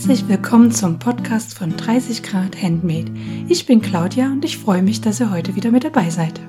Herzlich 0.00 0.28
willkommen 0.28 0.72
zum 0.72 0.98
Podcast 0.98 1.58
von 1.58 1.76
30 1.76 2.22
Grad 2.22 2.56
Handmade. 2.62 3.12
Ich 3.48 3.66
bin 3.66 3.82
Claudia 3.82 4.32
und 4.32 4.42
ich 4.46 4.56
freue 4.56 4.82
mich, 4.82 5.02
dass 5.02 5.20
ihr 5.20 5.30
heute 5.30 5.56
wieder 5.56 5.70
mit 5.70 5.84
dabei 5.84 6.08
seid. 6.08 6.40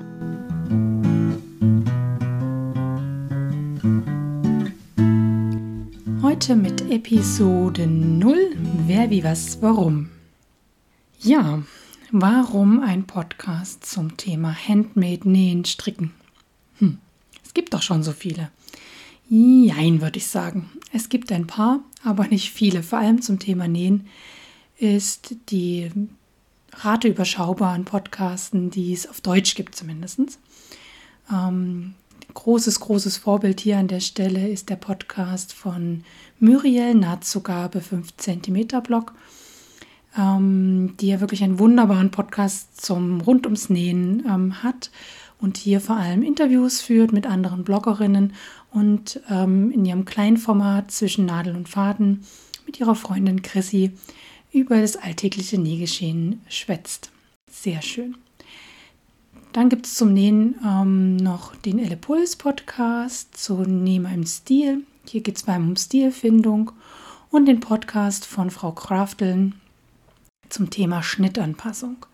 Heute 6.22 6.56
mit 6.56 6.90
Episode 6.90 7.86
0 7.86 8.56
Wer 8.86 9.10
wie 9.10 9.22
was 9.22 9.60
warum. 9.60 10.08
Ja, 11.20 11.62
warum 12.10 12.80
ein 12.80 13.04
Podcast 13.04 13.84
zum 13.84 14.16
Thema 14.16 14.56
Handmade 14.66 15.28
Nähen, 15.28 15.66
Stricken? 15.66 16.14
Hm, 16.78 16.96
es 17.44 17.52
gibt 17.52 17.74
doch 17.74 17.82
schon 17.82 18.02
so 18.02 18.12
viele. 18.12 18.48
Jein, 19.28 20.00
würde 20.00 20.16
ich 20.16 20.26
sagen. 20.26 20.70
Es 20.92 21.08
gibt 21.08 21.32
ein 21.32 21.46
paar, 21.46 21.80
aber 22.04 22.26
nicht 22.26 22.52
viele. 22.52 22.82
Vor 22.82 22.98
allem 22.98 23.22
zum 23.22 23.38
Thema 23.38 23.66
Nähen 23.66 24.06
ist 24.78 25.34
die 25.48 25.90
Rate 26.72 27.08
überschaubar 27.08 27.72
an 27.72 27.84
Podcasten, 27.84 28.70
die 28.70 28.92
es 28.92 29.08
auf 29.08 29.20
Deutsch 29.20 29.54
gibt 29.54 29.74
zumindest. 29.74 30.38
Ähm, 31.32 31.94
großes, 32.34 32.80
großes 32.80 33.16
Vorbild 33.16 33.60
hier 33.60 33.78
an 33.78 33.88
der 33.88 34.00
Stelle 34.00 34.48
ist 34.48 34.68
der 34.68 34.76
Podcast 34.76 35.52
von 35.52 36.04
Muriel 36.40 36.94
Nahtzugabe 36.94 37.80
5 37.80 38.16
cm 38.16 38.82
Blog, 38.82 39.14
ähm, 40.18 40.94
die 41.00 41.08
ja 41.08 41.20
wirklich 41.20 41.42
einen 41.42 41.58
wunderbaren 41.58 42.10
Podcast 42.10 42.84
zum 42.84 43.20
rund 43.22 43.46
ums 43.46 43.70
Nähen 43.70 44.24
ähm, 44.26 44.62
hat 44.62 44.90
und 45.42 45.58
hier 45.58 45.80
vor 45.80 45.96
allem 45.96 46.22
Interviews 46.22 46.80
führt 46.80 47.12
mit 47.12 47.26
anderen 47.26 47.64
Bloggerinnen 47.64 48.32
und 48.70 49.20
ähm, 49.28 49.72
in 49.72 49.84
ihrem 49.84 50.04
Kleinformat 50.04 50.90
zwischen 50.92 51.26
Nadel 51.26 51.56
und 51.56 51.68
Faden 51.68 52.24
mit 52.64 52.78
ihrer 52.78 52.94
Freundin 52.94 53.42
Chrissy 53.42 53.90
über 54.52 54.80
das 54.80 54.96
alltägliche 54.96 55.58
Nähgeschehen 55.58 56.40
schwätzt. 56.48 57.10
Sehr 57.50 57.82
schön. 57.82 58.16
Dann 59.52 59.68
gibt 59.68 59.86
es 59.86 59.96
zum 59.96 60.14
Nähen 60.14 60.54
ähm, 60.64 61.16
noch 61.16 61.56
den 61.56 61.78
Elle 61.78 61.96
Puls 61.96 62.36
Podcast 62.36 63.36
zu 63.36 63.62
Nehmer 63.62 64.14
im 64.14 64.24
Stil. 64.24 64.84
Hier 65.08 65.22
geht 65.22 65.36
es 65.36 65.44
allem 65.48 65.70
um 65.70 65.76
Stilfindung 65.76 66.70
und 67.30 67.46
den 67.46 67.58
Podcast 67.58 68.24
von 68.26 68.50
Frau 68.50 68.70
Krafteln 68.70 69.56
zum 70.48 70.70
Thema 70.70 71.02
Schnittanpassung. 71.02 72.06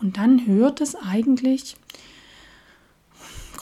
Und 0.00 0.16
dann 0.16 0.46
hört 0.46 0.80
es 0.80 0.94
eigentlich 0.94 1.76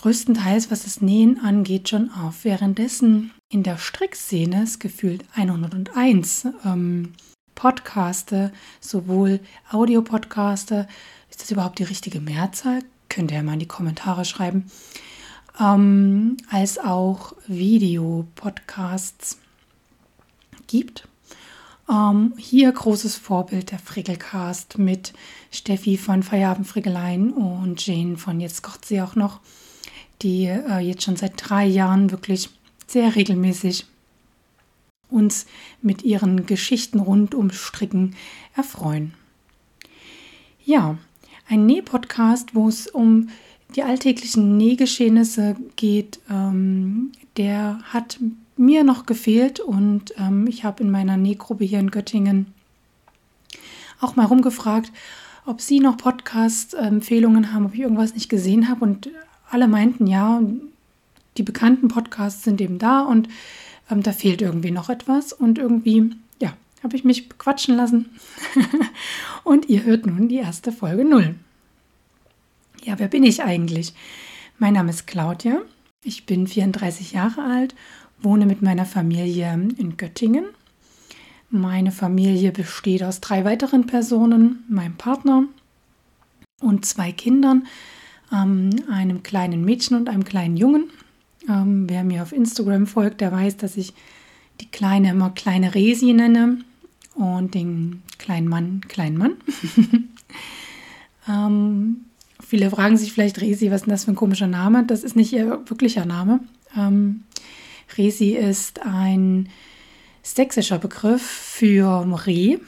größtenteils, 0.01 0.71
was 0.71 0.85
das 0.85 1.01
Nähen 1.01 1.41
angeht, 1.45 1.89
schon 1.89 2.11
auf. 2.11 2.45
Währenddessen 2.45 3.33
in 3.51 3.63
der 3.63 3.77
Strickszene 3.77 4.63
es 4.63 4.79
gefühlt 4.79 5.25
101 5.35 6.49
ähm, 6.65 7.13
Podcaste, 7.55 8.53
sowohl 8.81 9.41
Audiopodcaste, 9.71 10.89
ist 11.29 11.43
das 11.43 11.51
überhaupt 11.51 11.79
die 11.79 11.85
richtige 11.85 12.21
Mehrzahl? 12.21 12.81
Könnt 13.11 13.31
ihr 13.31 13.39
ja 13.39 13.43
mal 13.43 13.55
in 13.55 13.59
die 13.59 13.67
Kommentare 13.67 14.25
schreiben. 14.25 14.71
Ähm, 15.61 16.39
als 16.51 16.79
auch 16.79 17.35
Videopodcasts 17.47 19.37
gibt. 20.67 21.07
Ähm, 21.91 22.33
hier 22.39 22.73
großes 22.73 23.17
Vorbild 23.17 23.73
der 23.73 23.79
Frickelcast 23.79 24.79
mit 24.79 25.13
Steffi 25.51 25.99
von 25.99 26.23
Feierabend 26.23 26.67
Frickeleien 26.67 27.33
und 27.33 27.85
Jane 27.85 28.17
von 28.17 28.41
Jetzt 28.41 28.63
kocht 28.63 28.87
sie 28.87 29.03
auch 29.03 29.17
noch 29.17 29.41
die 30.23 30.47
äh, 30.47 30.79
jetzt 30.79 31.03
schon 31.03 31.17
seit 31.17 31.33
drei 31.37 31.67
Jahren 31.67 32.11
wirklich 32.11 32.51
sehr 32.87 33.15
regelmäßig 33.15 33.87
uns 35.09 35.47
mit 35.83 36.03
ihren 36.03 36.47
Geschichten 36.47 37.01
rund 37.01 37.35
um 37.35 37.51
Stricken 37.51 38.15
erfreuen. 38.55 39.15
Ja, 40.65 40.99
ein 41.49 41.67
Nähpodcast, 41.67 42.55
wo 42.55 42.69
es 42.69 42.87
um 42.87 43.29
die 43.75 43.83
alltäglichen 43.83 44.57
Nähgeschehnisse 44.57 45.57
geht, 45.77 46.21
ähm, 46.29 47.13
der 47.37 47.81
hat 47.85 48.19
mir 48.57 48.85
noch 48.85 49.07
gefehlt 49.07 49.59
und 49.61 50.15
ähm, 50.19 50.47
ich 50.47 50.65
habe 50.65 50.83
in 50.83 50.91
meiner 50.91 51.17
Nähgruppe 51.17 51.65
hier 51.65 51.81
in 51.81 51.91
Göttingen 51.91 52.53
auch 54.01 54.17
mal 54.17 54.27
rumgefragt, 54.27 54.93
ob 55.47 55.61
Sie 55.61 55.81
noch 55.81 55.97
Podcast-Empfehlungen 55.97 57.53
haben, 57.53 57.67
ob 57.67 57.75
ich 57.75 57.81
irgendwas 57.81 58.15
nicht 58.15 58.29
gesehen 58.29 58.69
habe 58.69 58.85
und 58.85 59.11
alle 59.51 59.69
meinten, 59.69 60.07
ja, 60.07 60.41
die 61.37 61.43
bekannten 61.43 61.89
Podcasts 61.89 62.45
sind 62.45 62.61
eben 62.61 62.79
da 62.79 63.03
und 63.03 63.29
ähm, 63.91 64.03
da 64.03 64.13
fehlt 64.13 64.43
irgendwie 64.43 64.71
noch 64.71 64.89
etwas. 64.89 65.33
Und 65.33 65.59
irgendwie, 65.59 66.11
ja, 66.41 66.55
habe 66.83 66.97
ich 66.97 67.05
mich 67.05 67.29
quatschen 67.39 67.77
lassen. 67.77 68.11
und 69.45 69.69
ihr 69.69 69.85
hört 69.85 70.07
nun 70.07 70.29
die 70.29 70.37
erste 70.37 70.73
Folge 70.73 71.05
0. 71.05 71.35
Ja, 72.85 72.99
wer 72.99 73.09
bin 73.09 73.25
ich 73.25 73.43
eigentlich? 73.43 73.95
Mein 74.59 74.75
Name 74.75 74.91
ist 74.91 75.07
Claudia. 75.07 75.61
Ich 76.03 76.25
bin 76.25 76.47
34 76.47 77.13
Jahre 77.13 77.43
alt, 77.43 77.75
wohne 78.23 78.47
mit 78.47 78.63
meiner 78.63 78.87
Familie 78.87 79.53
in 79.77 79.97
Göttingen. 79.97 80.47
Meine 81.51 81.91
Familie 81.91 82.53
besteht 82.53 83.03
aus 83.03 83.21
drei 83.21 83.45
weiteren 83.45 83.87
Personen, 83.87 84.65
meinem 84.69 84.97
Partner 84.97 85.45
und 86.61 86.87
zwei 86.87 87.13
Kindern 87.13 87.67
ähm, 88.33 88.71
einem 88.91 89.23
kleinen 89.23 89.65
Mädchen 89.65 89.97
und 89.97 90.09
einem 90.09 90.25
kleinen 90.25 90.57
Jungen. 90.57 90.91
Ähm, 91.49 91.89
wer 91.89 92.05
mir 92.05 92.23
auf 92.23 92.33
Instagram 92.33 92.87
folgt, 92.87 93.21
der 93.21 93.33
weiß, 93.33 93.57
dass 93.57 93.77
ich 93.77 93.93
die 94.61 94.71
Kleine 94.71 95.11
immer 95.11 95.31
kleine 95.31 95.75
Resi 95.75 96.13
nenne 96.13 96.59
und 97.15 97.55
den 97.55 98.03
kleinen 98.19 98.49
Mann 98.49 98.83
kleinen 98.89 99.17
Mann. 99.17 99.37
ähm, 101.29 102.05
viele 102.47 102.71
fragen 102.71 102.97
sich 102.97 103.13
vielleicht, 103.13 103.41
Resi, 103.41 103.71
was 103.71 103.83
ist 103.83 103.87
denn 103.87 103.93
das 103.93 104.05
für 104.05 104.13
ein 104.13 104.17
komischer 104.17 104.47
Name? 104.47 104.85
Das 104.85 105.03
ist 105.03 105.17
nicht 105.17 105.33
ihr 105.33 105.63
wirklicher 105.67 106.05
Name. 106.05 106.41
Ähm, 106.77 107.25
Resi 107.97 108.31
ist 108.37 108.83
ein 108.83 109.49
sächsischer 110.23 110.79
Begriff 110.79 111.23
für 111.23 112.07
Reh 112.27 112.59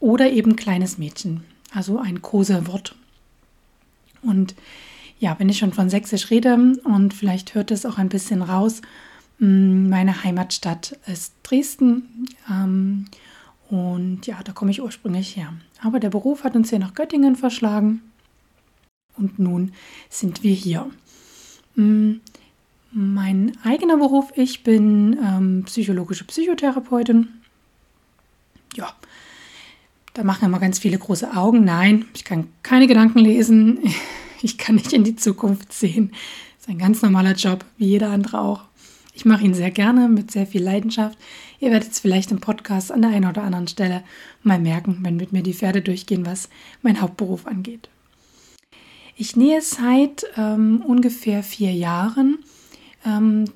oder 0.00 0.30
eben 0.30 0.56
kleines 0.56 0.98
Mädchen, 0.98 1.42
also 1.72 1.98
ein 1.98 2.22
Kosewort. 2.22 2.94
Und 4.22 4.54
ja, 5.24 5.34
wenn 5.38 5.48
ich 5.48 5.56
schon 5.56 5.72
von 5.72 5.88
Sächsisch 5.88 6.30
rede 6.30 6.74
und 6.84 7.14
vielleicht 7.14 7.54
hört 7.54 7.70
es 7.70 7.86
auch 7.86 7.96
ein 7.96 8.10
bisschen 8.10 8.42
raus, 8.42 8.82
mm, 9.38 9.88
meine 9.88 10.22
Heimatstadt 10.22 10.98
ist 11.06 11.32
Dresden. 11.42 12.28
Ähm, 12.50 13.06
und 13.70 14.26
ja, 14.26 14.42
da 14.44 14.52
komme 14.52 14.70
ich 14.70 14.82
ursprünglich 14.82 15.34
her. 15.34 15.54
Aber 15.80 15.98
der 15.98 16.10
Beruf 16.10 16.44
hat 16.44 16.54
uns 16.56 16.68
hier 16.68 16.78
nach 16.78 16.92
Göttingen 16.92 17.36
verschlagen. 17.36 18.02
Und 19.16 19.38
nun 19.38 19.72
sind 20.10 20.42
wir 20.42 20.52
hier. 20.52 20.90
Mm, 21.74 22.16
mein 22.92 23.56
eigener 23.64 23.96
Beruf, 23.96 24.30
ich 24.36 24.62
bin 24.62 25.16
ähm, 25.24 25.62
psychologische 25.64 26.24
Psychotherapeutin. 26.24 27.28
Ja, 28.76 28.92
da 30.12 30.22
machen 30.22 30.44
immer 30.44 30.60
ganz 30.60 30.78
viele 30.78 30.98
große 30.98 31.34
Augen. 31.34 31.64
Nein, 31.64 32.04
ich 32.14 32.24
kann 32.24 32.48
keine 32.62 32.86
Gedanken 32.86 33.20
lesen. 33.20 33.78
Ich 34.44 34.58
kann 34.58 34.74
nicht 34.74 34.92
in 34.92 35.04
die 35.04 35.16
Zukunft 35.16 35.72
sehen. 35.72 36.10
Das 36.10 36.66
ist 36.66 36.68
ein 36.68 36.78
ganz 36.78 37.00
normaler 37.00 37.32
Job, 37.32 37.64
wie 37.78 37.86
jeder 37.86 38.10
andere 38.10 38.42
auch. 38.42 38.64
Ich 39.14 39.24
mache 39.24 39.42
ihn 39.42 39.54
sehr 39.54 39.70
gerne, 39.70 40.06
mit 40.06 40.30
sehr 40.30 40.46
viel 40.46 40.62
Leidenschaft. 40.62 41.16
Ihr 41.60 41.70
werdet 41.70 41.92
es 41.92 42.00
vielleicht 42.00 42.30
im 42.30 42.40
Podcast 42.40 42.92
an 42.92 43.00
der 43.00 43.12
einen 43.12 43.24
oder 43.24 43.42
anderen 43.42 43.68
Stelle 43.68 44.02
mal 44.42 44.58
merken, 44.58 44.98
wenn 45.00 45.16
mit 45.16 45.32
mir 45.32 45.42
die 45.42 45.54
Pferde 45.54 45.80
durchgehen, 45.80 46.26
was 46.26 46.50
mein 46.82 47.00
Hauptberuf 47.00 47.46
angeht. 47.46 47.88
Ich 49.16 49.34
nähe 49.34 49.62
seit 49.62 50.26
ähm, 50.36 50.82
ungefähr 50.86 51.42
vier 51.42 51.72
Jahren 51.72 52.38
ähm, 53.06 53.46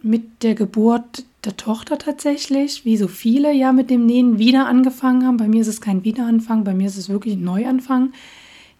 mit 0.00 0.42
der 0.42 0.54
Geburt 0.54 1.24
der 1.44 1.58
Tochter 1.58 1.98
tatsächlich, 1.98 2.86
wie 2.86 2.96
so 2.96 3.08
viele 3.08 3.52
ja 3.52 3.72
mit 3.72 3.90
dem 3.90 4.06
Nähen 4.06 4.38
wieder 4.38 4.66
angefangen 4.66 5.26
haben. 5.26 5.36
Bei 5.36 5.48
mir 5.48 5.60
ist 5.60 5.68
es 5.68 5.82
kein 5.82 6.02
Wiederanfang, 6.04 6.64
bei 6.64 6.72
mir 6.72 6.86
ist 6.86 6.96
es 6.96 7.10
wirklich 7.10 7.34
ein 7.34 7.44
Neuanfang 7.44 8.14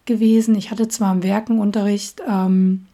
gewesen. 0.07 0.55
Ich 0.55 0.71
hatte 0.71 0.89
zwar 0.89 1.13
im 1.13 1.23
Werkenunterricht 1.23 2.21
ähm, 2.29 2.87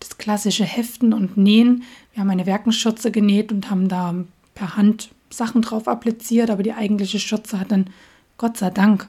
das 0.00 0.18
klassische 0.18 0.64
Heften 0.64 1.12
und 1.12 1.36
Nähen. 1.36 1.84
Wir 2.12 2.20
haben 2.20 2.30
eine 2.30 2.46
Werkenschürze 2.46 3.10
genäht 3.10 3.52
und 3.52 3.70
haben 3.70 3.88
da 3.88 4.14
per 4.54 4.76
Hand 4.76 5.10
Sachen 5.30 5.62
drauf 5.62 5.88
appliziert, 5.88 6.50
aber 6.50 6.62
die 6.62 6.72
eigentliche 6.72 7.18
Schürze 7.18 7.58
hat 7.58 7.72
dann, 7.72 7.90
Gott 8.38 8.56
sei 8.56 8.70
Dank, 8.70 9.08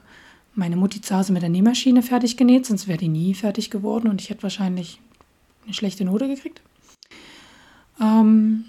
meine 0.54 0.76
Mutti 0.76 1.00
zu 1.00 1.16
Hause 1.16 1.32
mit 1.32 1.42
der 1.42 1.48
Nähmaschine 1.48 2.02
fertig 2.02 2.36
genäht, 2.36 2.66
sonst 2.66 2.88
wäre 2.88 2.98
die 2.98 3.08
nie 3.08 3.34
fertig 3.34 3.70
geworden 3.70 4.08
und 4.08 4.20
ich 4.20 4.30
hätte 4.30 4.42
wahrscheinlich 4.42 5.00
eine 5.64 5.74
schlechte 5.74 6.04
Note 6.04 6.26
gekriegt. 6.26 6.60
Ähm, 8.00 8.64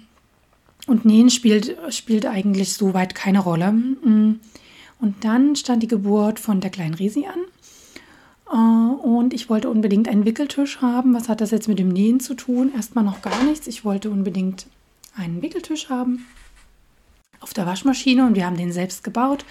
und 0.86 1.04
Nähen 1.04 1.30
spielt, 1.30 1.76
spielt 1.90 2.26
eigentlich 2.26 2.72
soweit 2.72 3.14
keine 3.14 3.40
Rolle. 3.40 3.72
Mm. 3.72 4.40
Und 5.00 5.24
dann 5.24 5.56
stand 5.56 5.82
die 5.82 5.88
Geburt 5.88 6.38
von 6.38 6.60
der 6.60 6.70
kleinen 6.70 6.94
Resi 6.94 7.26
an. 7.26 7.40
Äh, 8.50 8.54
und 8.54 9.32
ich 9.34 9.48
wollte 9.48 9.70
unbedingt 9.70 10.08
einen 10.08 10.24
Wickeltisch 10.24 10.80
haben. 10.80 11.14
Was 11.14 11.28
hat 11.28 11.40
das 11.40 11.50
jetzt 11.50 11.68
mit 11.68 11.78
dem 11.78 11.88
Nähen 11.88 12.20
zu 12.20 12.34
tun? 12.34 12.72
Erstmal 12.74 13.04
noch 13.04 13.22
gar 13.22 13.42
nichts. 13.44 13.66
Ich 13.66 13.84
wollte 13.84 14.10
unbedingt 14.10 14.66
einen 15.16 15.42
Wickeltisch 15.42 15.88
haben. 15.88 16.26
auf 17.40 17.54
der 17.54 17.64
Waschmaschine 17.66 18.26
und 18.26 18.34
wir 18.34 18.44
haben 18.44 18.58
den 18.58 18.70
selbst 18.70 19.02
gebaut, 19.02 19.46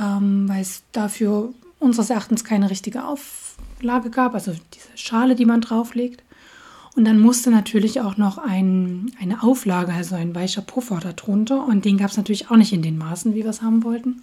ähm, 0.00 0.48
weil 0.48 0.62
es 0.62 0.82
dafür 0.92 1.52
unseres 1.78 2.08
Erachtens 2.08 2.42
keine 2.42 2.70
richtige 2.70 3.04
Auflage 3.04 4.08
gab, 4.08 4.34
also 4.34 4.52
diese 4.72 4.96
Schale, 4.96 5.34
die 5.34 5.44
man 5.44 5.60
drauflegt. 5.60 6.22
Und 6.96 7.04
dann 7.04 7.20
musste 7.20 7.50
natürlich 7.50 8.00
auch 8.00 8.16
noch 8.16 8.38
ein, 8.38 9.12
eine 9.20 9.42
Auflage, 9.42 9.92
also 9.92 10.14
ein 10.14 10.34
weicher 10.34 10.62
Puffer 10.62 10.98
darunter. 10.98 11.66
Und 11.66 11.84
den 11.84 11.98
gab 11.98 12.10
es 12.10 12.16
natürlich 12.16 12.50
auch 12.50 12.56
nicht 12.56 12.72
in 12.72 12.80
den 12.80 12.96
Maßen, 12.96 13.34
wie 13.34 13.44
wir 13.44 13.50
es 13.50 13.60
haben 13.60 13.84
wollten. 13.84 14.22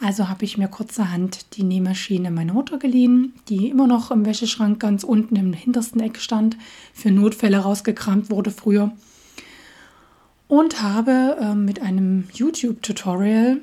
Also 0.00 0.28
habe 0.28 0.44
ich 0.44 0.58
mir 0.58 0.68
kurzerhand 0.68 1.56
die 1.56 1.62
Nähmaschine 1.62 2.30
meiner 2.30 2.52
Mutter 2.52 2.78
geliehen, 2.78 3.32
die 3.48 3.68
immer 3.68 3.86
noch 3.86 4.10
im 4.10 4.26
Wäscheschrank 4.26 4.80
ganz 4.80 5.04
unten 5.04 5.36
im 5.36 5.52
hintersten 5.52 6.00
Eck 6.00 6.18
stand, 6.18 6.56
für 6.92 7.10
Notfälle 7.10 7.58
rausgekramt 7.58 8.30
wurde 8.30 8.50
früher. 8.50 8.92
Und 10.48 10.82
habe 10.82 11.36
äh, 11.40 11.54
mit 11.54 11.80
einem 11.80 12.28
YouTube-Tutorial, 12.32 13.60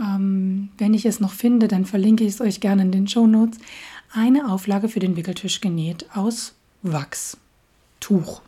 ähm, 0.00 0.70
wenn 0.78 0.94
ich 0.94 1.04
es 1.04 1.20
noch 1.20 1.32
finde, 1.32 1.68
dann 1.68 1.84
verlinke 1.84 2.24
ich 2.24 2.34
es 2.34 2.40
euch 2.40 2.60
gerne 2.60 2.82
in 2.82 2.92
den 2.92 3.08
Show 3.08 3.26
Notes, 3.26 3.58
eine 4.12 4.50
Auflage 4.50 4.88
für 4.88 5.00
den 5.00 5.16
Wickeltisch 5.16 5.60
genäht 5.60 6.06
aus 6.14 6.54
Wachstuch. 6.82 8.40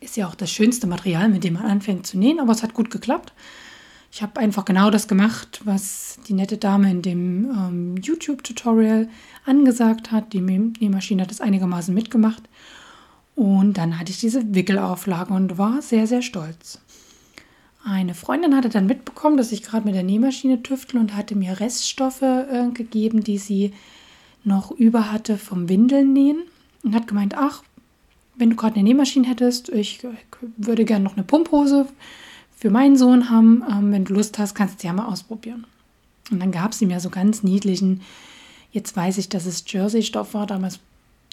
Ist 0.00 0.16
ja 0.16 0.26
auch 0.26 0.34
das 0.34 0.50
schönste 0.50 0.86
Material, 0.86 1.28
mit 1.28 1.44
dem 1.44 1.54
man 1.54 1.64
anfängt 1.64 2.06
zu 2.06 2.18
nähen, 2.18 2.40
aber 2.40 2.52
es 2.52 2.62
hat 2.62 2.74
gut 2.74 2.90
geklappt. 2.90 3.32
Ich 4.12 4.20
habe 4.20 4.38
einfach 4.38 4.66
genau 4.66 4.90
das 4.90 5.08
gemacht, 5.08 5.62
was 5.64 6.18
die 6.28 6.34
nette 6.34 6.58
Dame 6.58 6.90
in 6.90 7.00
dem 7.00 7.50
ähm, 7.50 7.96
YouTube-Tutorial 7.96 9.08
angesagt 9.46 10.12
hat. 10.12 10.34
Die 10.34 10.42
Nähmaschine 10.42 11.22
hat 11.22 11.30
es 11.30 11.40
einigermaßen 11.40 11.94
mitgemacht. 11.94 12.42
Und 13.34 13.78
dann 13.78 13.98
hatte 13.98 14.10
ich 14.10 14.20
diese 14.20 14.54
Wickelauflage 14.54 15.32
und 15.32 15.56
war 15.56 15.80
sehr, 15.80 16.06
sehr 16.06 16.20
stolz. 16.20 16.78
Eine 17.84 18.12
Freundin 18.12 18.54
hatte 18.54 18.68
dann 18.68 18.84
mitbekommen, 18.84 19.38
dass 19.38 19.50
ich 19.50 19.62
gerade 19.62 19.86
mit 19.86 19.94
der 19.94 20.02
Nähmaschine 20.02 20.62
tüftel 20.62 21.00
und 21.00 21.16
hatte 21.16 21.34
mir 21.34 21.58
Reststoffe 21.58 22.20
äh, 22.20 22.68
gegeben, 22.74 23.24
die 23.24 23.38
sie 23.38 23.72
noch 24.44 24.72
über 24.72 25.10
hatte 25.10 25.38
vom 25.38 25.70
Windeln 25.70 26.12
nähen 26.12 26.42
und 26.84 26.94
hat 26.94 27.06
gemeint, 27.06 27.34
ach, 27.38 27.62
wenn 28.36 28.50
du 28.50 28.56
gerade 28.56 28.74
eine 28.74 28.84
Nähmaschine 28.84 29.26
hättest, 29.26 29.70
ich 29.70 30.06
würde 30.58 30.84
gerne 30.84 31.02
noch 31.02 31.14
eine 31.14 31.24
Pumphose 31.24 31.86
für 32.62 32.70
meinen 32.70 32.96
Sohn 32.96 33.28
haben. 33.28 33.64
Ähm, 33.68 33.90
wenn 33.90 34.04
du 34.04 34.14
Lust 34.14 34.38
hast, 34.38 34.54
kannst 34.54 34.82
du 34.82 34.86
ja 34.86 34.92
mal 34.92 35.06
ausprobieren. 35.06 35.66
Und 36.30 36.38
dann 36.38 36.52
gab 36.52 36.72
sie 36.72 36.86
mir 36.86 37.00
so 37.00 37.10
ganz 37.10 37.42
niedlichen, 37.42 38.02
jetzt 38.70 38.96
weiß 38.96 39.18
ich, 39.18 39.28
dass 39.28 39.46
es 39.46 39.64
Jersey-Stoff 39.66 40.32
war, 40.32 40.46
damals 40.46 40.78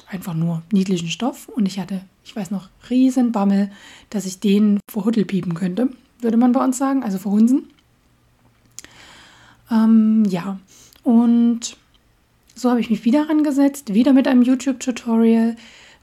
einfach 0.07 0.33
nur 0.33 0.63
niedlichen 0.71 1.09
Stoff. 1.09 1.47
Und 1.47 1.67
ich 1.67 1.79
hatte, 1.79 2.01
ich 2.25 2.35
weiß 2.35 2.49
noch, 2.49 2.69
riesen 2.89 3.31
Bammel, 3.31 3.69
dass 4.09 4.25
ich 4.25 4.39
den 4.39 4.79
verhuddelpiepen 4.91 5.53
könnte, 5.53 5.89
würde 6.19 6.37
man 6.37 6.51
bei 6.51 6.63
uns 6.63 6.79
sagen, 6.79 7.03
also 7.03 7.19
verhunsen. 7.19 7.69
Ähm, 9.69 10.25
ja, 10.27 10.59
und 11.03 11.77
so 12.55 12.71
habe 12.71 12.81
ich 12.81 12.89
mich 12.89 13.05
wieder 13.05 13.29
rangesetzt, 13.29 13.93
wieder 13.93 14.13
mit 14.13 14.27
einem 14.27 14.41
YouTube-Tutorial 14.41 15.57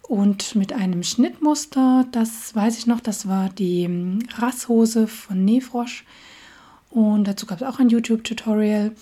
und 0.09 0.55
mit 0.55 0.73
einem 0.73 1.03
Schnittmuster. 1.03 2.07
Das 2.13 2.55
weiß 2.55 2.79
ich 2.79 2.87
noch, 2.87 3.01
das 3.01 3.29
war 3.29 3.49
die 3.49 3.83
ähm, 3.83 4.21
Rasshose 4.37 5.07
von 5.07 5.45
Nähfrosch. 5.45 6.05
Und 6.91 7.25
dazu 7.27 7.47
gab 7.47 7.61
es 7.61 7.67
auch 7.67 7.79
ein 7.79 7.89
YouTube-Tutorial 7.89 8.93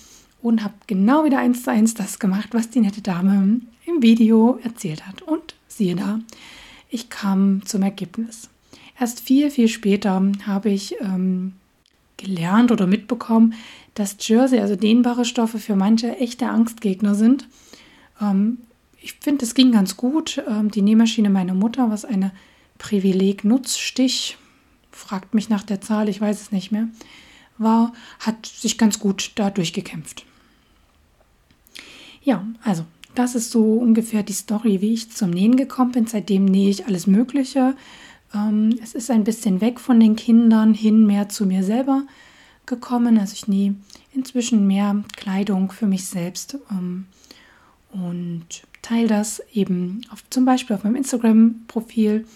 und 0.42 0.64
habe 0.64 0.74
genau 0.86 1.24
wieder 1.24 1.38
eins 1.38 1.62
zu 1.62 1.70
eins 1.70 1.94
das 1.94 2.18
gemacht, 2.18 2.48
was 2.52 2.70
die 2.70 2.80
nette 2.80 3.02
Dame 3.02 3.60
im 3.86 4.02
Video 4.02 4.58
erzählt 4.62 5.06
hat. 5.06 5.22
Und 5.22 5.54
siehe 5.68 5.94
da, 5.94 6.20
ich 6.90 7.10
kam 7.10 7.64
zum 7.64 7.82
Ergebnis. 7.82 8.48
Erst 8.98 9.20
viel, 9.20 9.50
viel 9.50 9.68
später 9.68 10.22
habe 10.46 10.70
ich 10.70 10.96
ähm, 11.00 11.52
gelernt 12.16 12.72
oder 12.72 12.86
mitbekommen, 12.86 13.54
dass 13.94 14.16
Jersey, 14.20 14.60
also 14.60 14.76
dehnbare 14.76 15.24
Stoffe, 15.24 15.58
für 15.58 15.76
manche 15.76 16.16
echte 16.16 16.48
Angstgegner 16.48 17.14
sind. 17.14 17.48
Ähm, 18.20 18.58
ich 19.04 19.12
finde, 19.20 19.44
es 19.44 19.54
ging 19.54 19.70
ganz 19.70 19.98
gut. 19.98 20.42
Ähm, 20.48 20.70
die 20.70 20.80
Nähmaschine 20.80 21.28
meiner 21.28 21.52
Mutter, 21.52 21.90
was 21.90 22.06
eine 22.06 22.32
Privileg-Nutzstich, 22.78 24.38
fragt 24.90 25.34
mich 25.34 25.50
nach 25.50 25.62
der 25.62 25.82
Zahl, 25.82 26.08
ich 26.08 26.20
weiß 26.20 26.40
es 26.40 26.52
nicht 26.52 26.72
mehr, 26.72 26.88
war, 27.58 27.92
hat 28.18 28.46
sich 28.46 28.78
ganz 28.78 28.98
gut 28.98 29.32
da 29.34 29.50
durchgekämpft. 29.50 30.24
Ja, 32.22 32.46
also 32.62 32.86
das 33.14 33.34
ist 33.34 33.50
so 33.50 33.74
ungefähr 33.74 34.22
die 34.22 34.32
Story, 34.32 34.80
wie 34.80 34.94
ich 34.94 35.10
zum 35.10 35.30
Nähen 35.30 35.56
gekommen 35.56 35.92
bin. 35.92 36.06
Seitdem 36.06 36.46
nähe 36.46 36.70
ich 36.70 36.86
alles 36.86 37.06
Mögliche. 37.06 37.76
Ähm, 38.34 38.78
es 38.82 38.94
ist 38.94 39.10
ein 39.10 39.24
bisschen 39.24 39.60
weg 39.60 39.80
von 39.80 40.00
den 40.00 40.16
Kindern 40.16 40.72
hin 40.72 41.06
mehr 41.06 41.28
zu 41.28 41.44
mir 41.44 41.62
selber 41.62 42.04
gekommen. 42.64 43.18
Also 43.18 43.34
ich 43.34 43.48
nähe 43.48 43.74
inzwischen 44.14 44.66
mehr 44.66 45.04
Kleidung 45.14 45.70
für 45.70 45.86
mich 45.86 46.06
selbst 46.06 46.56
ähm, 46.70 47.04
und 47.94 48.44
teile 48.82 49.08
das 49.08 49.42
eben 49.52 50.02
auf, 50.10 50.22
zum 50.28 50.44
Beispiel 50.44 50.76
auf 50.76 50.84
meinem 50.84 50.96
Instagram-Profil 50.96 52.26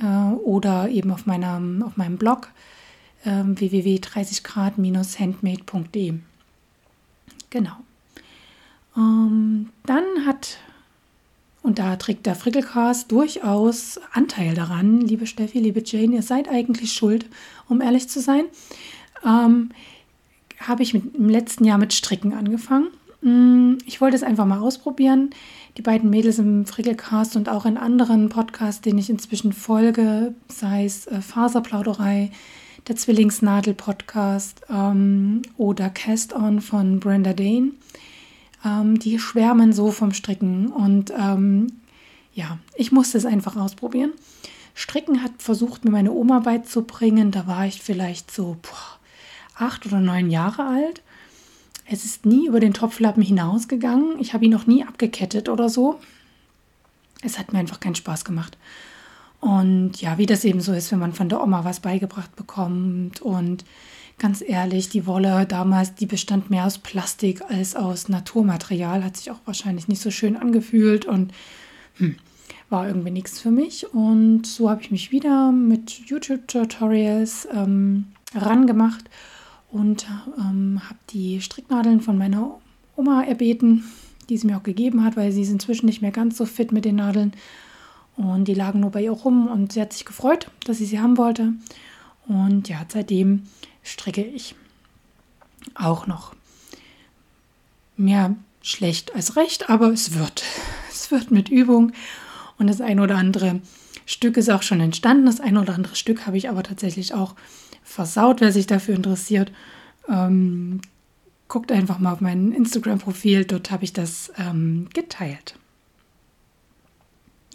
äh, 0.00 0.30
oder 0.44 0.88
eben 0.88 1.10
auf, 1.10 1.26
meiner, 1.26 1.60
auf 1.84 1.96
meinem 1.96 2.18
Blog 2.18 2.52
äh, 3.24 3.42
www.30grad-handmade.de. 3.44 6.14
Genau. 7.50 7.76
Ähm, 8.96 9.70
dann 9.84 10.04
hat 10.26 10.58
und 11.62 11.78
da 11.80 11.96
trägt 11.96 12.26
der 12.26 12.36
Frickelcast 12.36 13.10
durchaus 13.10 13.98
Anteil 14.12 14.54
daran, 14.54 15.00
liebe 15.00 15.26
Steffi, 15.26 15.58
liebe 15.58 15.82
Jane, 15.84 16.14
ihr 16.14 16.22
seid 16.22 16.48
eigentlich 16.48 16.92
schuld, 16.92 17.26
um 17.68 17.80
ehrlich 17.80 18.08
zu 18.08 18.20
sein. 18.20 18.44
Ähm, 19.24 19.70
habe 20.60 20.84
ich 20.84 20.94
mit, 20.94 21.16
im 21.16 21.28
letzten 21.28 21.64
Jahr 21.64 21.78
mit 21.78 21.92
Stricken 21.92 22.34
angefangen. 22.34 22.86
Mm, 23.26 23.78
ich 23.84 24.00
wollte 24.00 24.16
es 24.16 24.22
einfach 24.22 24.46
mal 24.46 24.60
ausprobieren. 24.60 25.30
Die 25.76 25.82
beiden 25.82 26.10
Mädels 26.10 26.38
im 26.38 26.64
Frickelcast 26.64 27.36
und 27.36 27.48
auch 27.48 27.66
in 27.66 27.76
anderen 27.76 28.28
Podcasts, 28.28 28.80
denen 28.80 28.98
ich 28.98 29.10
inzwischen 29.10 29.52
folge, 29.52 30.34
sei 30.48 30.84
es 30.84 31.06
äh, 31.06 31.20
Faserplauderei, 31.20 32.30
der 32.86 32.94
Zwillingsnadel-Podcast 32.94 34.62
ähm, 34.70 35.42
oder 35.56 35.90
Cast 35.90 36.34
On 36.34 36.60
von 36.60 37.00
Brenda 37.00 37.32
Dane 37.32 37.72
ähm, 38.64 38.98
die 38.98 39.18
schwärmen 39.18 39.72
so 39.72 39.90
vom 39.90 40.12
Stricken. 40.12 40.68
Und 40.68 41.12
ähm, 41.16 41.68
ja, 42.32 42.58
ich 42.76 42.92
musste 42.92 43.18
es 43.18 43.26
einfach 43.26 43.56
ausprobieren. 43.56 44.12
Stricken 44.74 45.22
hat 45.22 45.32
versucht, 45.38 45.84
mir 45.84 45.90
meine 45.90 46.12
Oma 46.12 46.40
beizubringen. 46.40 47.30
Da 47.30 47.46
war 47.46 47.66
ich 47.66 47.82
vielleicht 47.82 48.30
so 48.30 48.56
boah, 48.62 49.64
acht 49.66 49.86
oder 49.86 50.00
neun 50.00 50.30
Jahre 50.30 50.66
alt. 50.66 51.02
Es 51.88 52.04
ist 52.04 52.26
nie 52.26 52.48
über 52.48 52.60
den 52.60 52.74
Topflappen 52.74 53.22
hinausgegangen. 53.22 54.18
Ich 54.18 54.34
habe 54.34 54.44
ihn 54.44 54.50
noch 54.50 54.66
nie 54.66 54.84
abgekettet 54.84 55.48
oder 55.48 55.68
so. 55.68 56.00
Es 57.22 57.38
hat 57.38 57.52
mir 57.52 57.60
einfach 57.60 57.80
keinen 57.80 57.94
Spaß 57.94 58.24
gemacht. 58.24 58.58
Und 59.40 60.00
ja, 60.00 60.18
wie 60.18 60.26
das 60.26 60.44
eben 60.44 60.60
so 60.60 60.72
ist, 60.72 60.90
wenn 60.90 60.98
man 60.98 61.12
von 61.12 61.28
der 61.28 61.42
Oma 61.42 61.64
was 61.64 61.80
beigebracht 61.80 62.34
bekommt 62.34 63.20
und 63.22 63.64
ganz 64.18 64.42
ehrlich, 64.44 64.88
die 64.88 65.06
Wolle 65.06 65.46
damals, 65.46 65.94
die 65.94 66.06
bestand 66.06 66.50
mehr 66.50 66.64
aus 66.64 66.78
Plastik 66.78 67.42
als 67.48 67.76
aus 67.76 68.08
Naturmaterial, 68.08 69.04
hat 69.04 69.16
sich 69.16 69.30
auch 69.30 69.40
wahrscheinlich 69.44 69.88
nicht 69.88 70.00
so 70.00 70.10
schön 70.10 70.36
angefühlt 70.36 71.04
und 71.04 71.32
hm, 71.98 72.16
war 72.70 72.88
irgendwie 72.88 73.10
nichts 73.10 73.38
für 73.38 73.50
mich. 73.50 73.92
Und 73.92 74.46
so 74.46 74.70
habe 74.70 74.82
ich 74.82 74.90
mich 74.90 75.12
wieder 75.12 75.52
mit 75.52 75.90
YouTube-Tutorials 75.90 77.46
ähm, 77.52 78.06
rangemacht 78.34 79.04
und 79.70 80.06
ähm, 80.38 80.80
habe 80.84 80.98
die 81.10 81.40
Stricknadeln 81.40 82.00
von 82.00 82.18
meiner 82.18 82.58
Oma 82.96 83.22
erbeten, 83.24 83.84
die 84.28 84.38
sie 84.38 84.46
mir 84.46 84.56
auch 84.56 84.62
gegeben 84.62 85.04
hat, 85.04 85.16
weil 85.16 85.32
sie 85.32 85.42
ist 85.42 85.50
inzwischen 85.50 85.86
nicht 85.86 86.02
mehr 86.02 86.10
ganz 86.10 86.36
so 86.36 86.46
fit 86.46 86.72
mit 86.72 86.84
den 86.84 86.96
Nadeln. 86.96 87.32
Und 88.16 88.48
die 88.48 88.54
lagen 88.54 88.80
nur 88.80 88.90
bei 88.90 89.02
ihr 89.02 89.10
rum 89.10 89.46
und 89.46 89.72
sie 89.72 89.80
hat 89.80 89.92
sich 89.92 90.04
gefreut, 90.04 90.50
dass 90.64 90.78
sie 90.78 90.86
sie 90.86 91.00
haben 91.00 91.18
wollte. 91.18 91.52
Und 92.26 92.68
ja, 92.68 92.84
seitdem 92.88 93.42
stricke 93.82 94.24
ich 94.24 94.54
auch 95.74 96.06
noch. 96.06 96.34
Mehr 97.96 98.34
schlecht 98.62 99.14
als 99.14 99.36
recht, 99.36 99.70
aber 99.70 99.92
es 99.92 100.14
wird. 100.14 100.42
Es 100.98 101.10
wird 101.10 101.30
mit 101.30 101.50
Übung 101.50 101.92
und 102.58 102.68
das 102.68 102.80
ein 102.80 102.98
oder 102.98 103.16
andere 103.16 103.60
Stück 104.06 104.38
ist 104.38 104.48
auch 104.48 104.62
schon 104.62 104.80
entstanden. 104.80 105.26
Das 105.26 105.40
ein 105.40 105.56
oder 105.56 105.74
andere 105.74 105.94
Stück 105.94 106.26
habe 106.26 106.38
ich 106.38 106.48
aber 106.48 106.62
tatsächlich 106.62 107.12
auch 107.12 107.34
versaut, 107.86 108.40
wer 108.40 108.52
sich 108.52 108.66
dafür 108.66 108.94
interessiert. 108.94 109.52
Ähm, 110.08 110.80
guckt 111.48 111.72
einfach 111.72 111.98
mal 111.98 112.12
auf 112.12 112.20
mein 112.20 112.52
Instagram-Profil, 112.52 113.44
dort 113.44 113.70
habe 113.70 113.84
ich 113.84 113.92
das 113.92 114.32
ähm, 114.36 114.88
geteilt. 114.92 115.54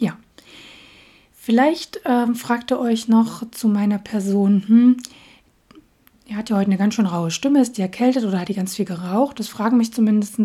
Ja. 0.00 0.16
Vielleicht 1.32 2.00
ähm, 2.04 2.34
fragt 2.34 2.72
ihr 2.72 2.80
euch 2.80 3.08
noch 3.08 3.48
zu 3.50 3.68
meiner 3.68 3.98
Person, 3.98 4.64
hm, 4.66 4.96
er 6.28 6.36
hat 6.36 6.50
ja 6.50 6.56
heute 6.56 6.68
eine 6.68 6.78
ganz 6.78 6.94
schön 6.94 7.06
raue 7.06 7.30
Stimme, 7.30 7.60
ist 7.60 7.76
die 7.76 7.82
erkältet 7.82 8.24
oder 8.24 8.40
hat 8.40 8.48
die 8.48 8.54
ganz 8.54 8.76
viel 8.76 8.86
geraucht? 8.86 9.38
Das 9.38 9.48
fragen 9.48 9.76
mich 9.76 9.92
zumindest 9.92 10.38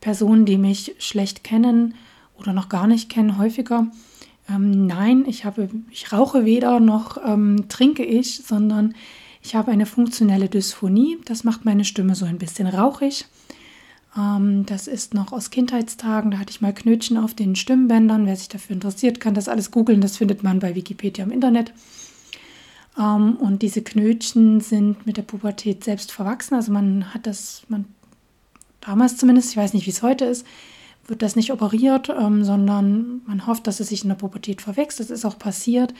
Personen, 0.00 0.46
die 0.46 0.58
mich 0.58 0.96
schlecht 0.98 1.44
kennen 1.44 1.94
oder 2.36 2.52
noch 2.52 2.68
gar 2.68 2.88
nicht 2.88 3.08
kennen, 3.08 3.38
häufiger. 3.38 3.86
Ähm, 4.48 4.86
nein, 4.86 5.24
ich, 5.26 5.44
habe, 5.44 5.68
ich 5.90 6.12
rauche 6.12 6.44
weder 6.44 6.80
noch 6.80 7.18
ähm, 7.24 7.66
trinke 7.68 8.04
ich, 8.04 8.42
sondern 8.44 8.94
Ich 9.44 9.56
habe 9.56 9.72
eine 9.72 9.86
funktionelle 9.86 10.48
Dysphonie. 10.48 11.18
Das 11.24 11.42
macht 11.42 11.64
meine 11.64 11.84
Stimme 11.84 12.14
so 12.14 12.24
ein 12.24 12.38
bisschen 12.38 12.68
rauchig. 12.68 13.26
Ähm, 14.16 14.64
das 14.66 14.86
ist 14.86 15.14
noch 15.14 15.32
aus 15.32 15.50
Kindheitstagen. 15.50 16.30
Da 16.30 16.38
hatte 16.38 16.50
ich 16.50 16.60
mal 16.60 16.72
Knötchen 16.72 17.16
auf 17.16 17.34
den 17.34 17.56
Stimmbändern. 17.56 18.26
Wer 18.26 18.36
sich 18.36 18.48
dafür 18.48 18.74
interessiert, 18.74 19.18
kann 19.20 19.34
das 19.34 19.48
alles 19.48 19.70
googeln. 19.72 20.00
Das 20.00 20.16
findet 20.16 20.44
man 20.44 20.60
bei 20.60 20.74
Wikipedia 20.76 21.24
im 21.24 21.32
Internet. 21.32 21.72
Ähm, 22.98 23.36
und 23.36 23.62
diese 23.62 23.82
Knötchen 23.82 24.60
sind 24.60 25.06
mit 25.06 25.16
der 25.16 25.22
Pubertät 25.22 25.82
selbst 25.82 26.12
verwachsen. 26.12 26.54
Also 26.54 26.70
man 26.72 27.12
hat 27.12 27.26
das, 27.26 27.62
man 27.68 27.86
damals 28.80 29.16
zumindest, 29.16 29.50
ich 29.50 29.56
weiß 29.56 29.74
nicht, 29.74 29.86
wie 29.86 29.90
es 29.90 30.02
heute 30.02 30.24
ist, 30.26 30.46
wird 31.06 31.22
das 31.22 31.36
nicht 31.36 31.52
operiert, 31.52 32.08
ähm, 32.08 32.44
sondern 32.44 33.22
man 33.26 33.46
hofft, 33.46 33.66
dass 33.66 33.80
es 33.80 33.88
sich 33.88 34.02
in 34.02 34.08
der 34.08 34.16
Pubertät 34.16 34.62
verwächst. 34.62 35.00
Das 35.00 35.10
ist 35.10 35.24
auch 35.24 35.38
passiert. 35.38 35.94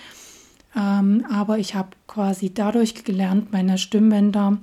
Ähm, 0.76 1.24
aber 1.30 1.58
ich 1.58 1.74
habe 1.74 1.90
quasi 2.06 2.52
dadurch 2.52 3.04
gelernt, 3.04 3.52
meine 3.52 3.78
Stimmbänder, 3.78 4.58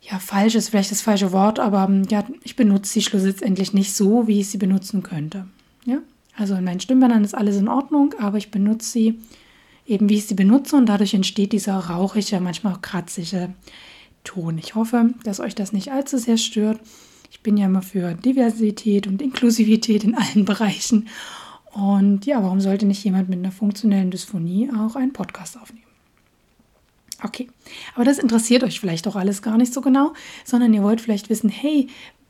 ja, 0.00 0.18
falsch 0.18 0.54
ist 0.54 0.68
vielleicht 0.68 0.90
das 0.90 1.00
falsche 1.00 1.32
Wort, 1.32 1.58
aber 1.58 1.84
ähm, 1.88 2.02
ja, 2.10 2.24
ich 2.42 2.56
benutze 2.56 2.92
sie 2.92 3.02
schlussendlich 3.02 3.72
nicht 3.72 3.94
so, 3.94 4.26
wie 4.26 4.40
ich 4.40 4.48
sie 4.48 4.58
benutzen 4.58 5.02
könnte. 5.02 5.46
Ja? 5.86 5.98
Also 6.36 6.54
in 6.54 6.64
meinen 6.64 6.80
Stimmbändern 6.80 7.24
ist 7.24 7.34
alles 7.34 7.56
in 7.56 7.68
Ordnung, 7.68 8.14
aber 8.18 8.38
ich 8.38 8.50
benutze 8.50 8.90
sie 8.90 9.20
eben, 9.86 10.08
wie 10.08 10.16
ich 10.16 10.26
sie 10.26 10.34
benutze 10.34 10.76
und 10.76 10.86
dadurch 10.86 11.14
entsteht 11.14 11.52
dieser 11.52 11.76
rauchige, 11.76 12.40
manchmal 12.40 12.74
auch 12.74 12.82
kratzige 12.82 13.54
Ton. 14.24 14.58
Ich 14.58 14.74
hoffe, 14.74 15.10
dass 15.24 15.40
euch 15.40 15.54
das 15.54 15.72
nicht 15.72 15.92
allzu 15.92 16.18
sehr 16.18 16.38
stört. 16.38 16.80
Ich 17.34 17.40
bin 17.40 17.56
ja 17.56 17.66
immer 17.66 17.82
für 17.82 18.14
Diversität 18.14 19.08
und 19.08 19.20
Inklusivität 19.20 20.04
in 20.04 20.14
allen 20.14 20.44
Bereichen. 20.44 21.08
Und 21.72 22.26
ja, 22.26 22.40
warum 22.40 22.60
sollte 22.60 22.86
nicht 22.86 23.04
jemand 23.04 23.28
mit 23.28 23.40
einer 23.40 23.50
funktionellen 23.50 24.12
Dysphonie 24.12 24.70
auch 24.70 24.94
einen 24.94 25.12
Podcast 25.12 25.58
aufnehmen? 25.60 25.82
Okay, 27.24 27.50
aber 27.96 28.04
das 28.04 28.20
interessiert 28.20 28.62
euch 28.62 28.78
vielleicht 28.78 29.08
auch 29.08 29.16
alles 29.16 29.42
gar 29.42 29.58
nicht 29.58 29.74
so 29.74 29.80
genau, 29.80 30.12
sondern 30.44 30.72
ihr 30.72 30.84
wollt 30.84 31.00
vielleicht 31.00 31.28
wissen, 31.28 31.48
hey, 31.48 31.88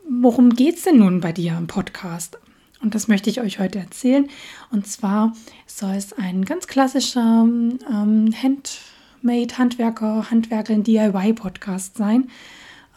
worum 0.08 0.50
geht 0.50 0.76
es 0.76 0.84
denn 0.84 0.98
nun 0.98 1.20
bei 1.20 1.32
dir 1.32 1.54
im 1.58 1.66
Podcast? 1.66 2.38
Und 2.80 2.94
das 2.94 3.06
möchte 3.06 3.28
ich 3.28 3.42
euch 3.42 3.58
heute 3.58 3.80
erzählen. 3.80 4.26
Und 4.70 4.86
zwar 4.86 5.34
soll 5.66 5.96
es 5.96 6.14
ein 6.14 6.46
ganz 6.46 6.66
klassischer 6.66 7.46
ähm, 7.46 8.34
Handmade, 8.42 9.58
Handwerker, 9.58 10.30
Handwerkerin, 10.30 10.82
DIY-Podcast 10.82 11.98
sein 11.98 12.30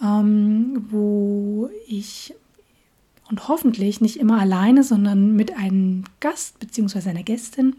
ähm, 0.02 0.86
wo 0.90 1.70
ich 1.88 2.34
und 3.30 3.48
hoffentlich 3.48 4.00
nicht 4.00 4.18
immer 4.18 4.40
alleine, 4.40 4.84
sondern 4.84 5.36
mit 5.36 5.58
einem 5.58 6.06
Gast 6.20 6.60
bzw. 6.60 7.10
einer 7.10 7.24
Gästin 7.24 7.76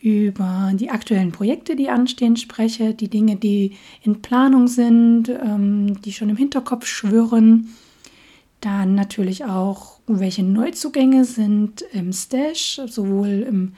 über 0.00 0.72
die 0.74 0.90
aktuellen 0.90 1.32
Projekte, 1.32 1.76
die 1.76 1.88
anstehen, 1.88 2.36
spreche, 2.36 2.92
die 2.92 3.08
Dinge, 3.08 3.36
die 3.36 3.76
in 4.02 4.20
Planung 4.20 4.68
sind, 4.68 5.28
ähm, 5.28 6.00
die 6.02 6.12
schon 6.12 6.28
im 6.28 6.36
Hinterkopf 6.36 6.86
schwirren. 6.86 7.74
Dann 8.60 8.94
natürlich 8.94 9.44
auch, 9.44 10.00
welche 10.06 10.42
Neuzugänge 10.42 11.24
sind 11.24 11.82
im 11.92 12.12
Stash, 12.12 12.80
sowohl 12.86 13.46
im 13.48 13.72